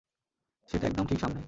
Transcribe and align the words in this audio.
সেটা 0.69 0.85
একদম 0.87 1.05
ঠিক 1.05 1.19
সামনে। 1.19 1.39